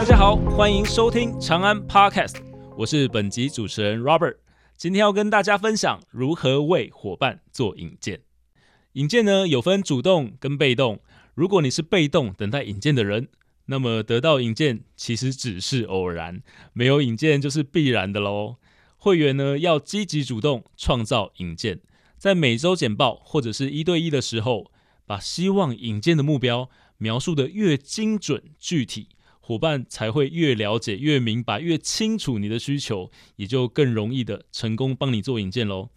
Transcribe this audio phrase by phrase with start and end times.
[0.00, 2.36] 大家好，欢迎收听长安 Podcast，
[2.74, 4.36] 我是本集主持人 Robert。
[4.74, 8.22] 今天要跟大家分享如何为伙伴做引荐。
[8.94, 11.00] 引荐呢有分主动跟被动，
[11.34, 13.28] 如果你是被动等待引荐的人，
[13.66, 18.56] 那么得到引荐其实只是偶然，没有引荐就是必然的喽。
[18.96, 21.78] 会员呢要积极主动创造引荐，
[22.16, 24.72] 在每周简报或者是一对一的时候，
[25.04, 29.10] 把希望引荐的目标描述的越精准具体。
[29.42, 35.88] 伙伴才会越了解、越明白、越清楚你的需求，也就更容易的成功帮你做引荐喽。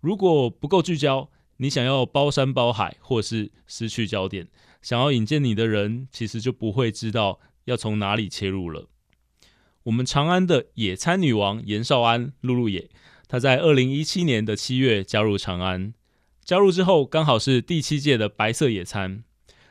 [0.00, 4.46] 如果不够聚焦，你想要包山包海，或是失去焦点，
[4.80, 8.88] 想要引荐你的人，其实就不会知道要从哪里切入了。
[9.84, 12.90] 我们长安的野餐女王严少安露露野，
[13.26, 15.94] 她在二零一七年的七月加入长安，
[16.44, 19.24] 加入之后刚好是第七届的白色野餐。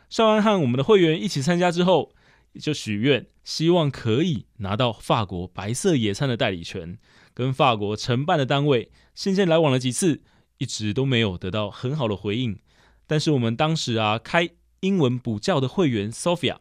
[0.10, 2.12] 少安和我们的会员一起参加之后。
[2.58, 6.98] 就许愿，希望可以拿到法国白色野餐的代理权，
[7.34, 10.24] 跟法国承办的单位信件来往了几次，
[10.58, 12.60] 一直都没有得到很好的回应。
[13.06, 16.58] 但是我们当时啊，开英文补教的会员 Sophia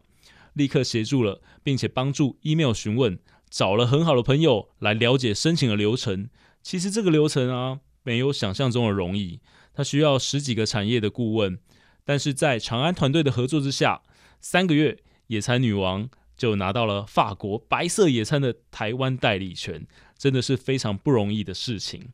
[0.53, 6.29] 立刻协助了，并且帮助 email 询问，找了很好的朋友来了解申请的流程。
[6.63, 9.41] 其实这个流程啊，没有想象中的容易，
[9.73, 11.59] 它需要十几个产业的顾问，
[12.05, 14.03] 但是在长安团队的合作之下，
[14.41, 14.99] 三个月。
[15.29, 19.87] 野餐女王就拿到了法国白色野餐的台湾代理权，
[20.19, 22.13] 真的是非常不容易的事情。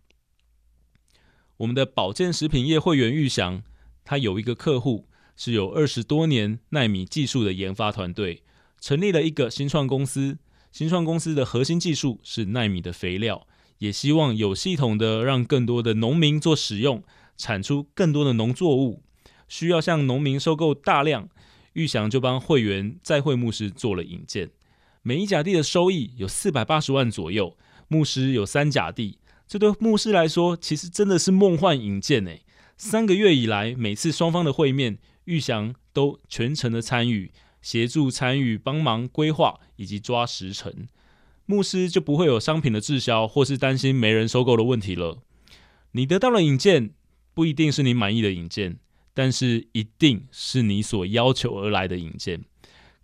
[1.58, 3.62] 我们的保健食品业会员玉祥，
[4.04, 8.42] 他有一个客户是有二十多年纳米技术的研发团队，
[8.80, 10.38] 成立了一个新创公司。
[10.72, 13.46] 新创公司的核心技术是纳米的肥料，
[13.78, 17.04] 也希望有系统的让更多的农民做使用，
[17.36, 19.04] 产出更多的农作物，
[19.46, 21.28] 需要向农民收购大量。
[21.74, 24.50] 玉祥就帮会员在会牧师做了引荐，
[25.02, 27.56] 每一甲地的收益有四百八十万左右，
[27.88, 32.42] 牧师有三甲地，这对牧师来说其实真的是梦幻引荐诶。
[32.76, 40.86] 三个月以来，每次双方的会面，玉祥都全程的参与，协助参与，帮忙规划以及抓时程，
[41.46, 45.18] 牧师就不会有商品的滞销或是担心没人收购的问题了。
[45.92, 46.90] 你得到了引荐，
[47.32, 48.78] 不一定是你满意的引荐。
[49.14, 52.44] 但是一定是你所要求而来的引荐，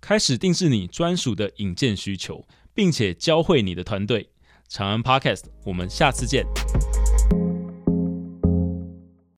[0.01, 4.29] 开始定制你专属的引荐需求，并且教会你的团队。
[4.69, 6.45] 长安 Podcast，我们下次见。